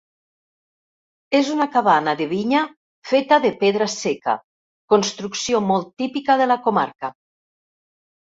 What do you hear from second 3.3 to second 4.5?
de pedra seca,